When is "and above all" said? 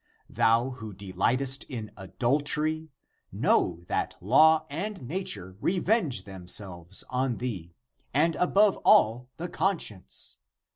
8.11-9.29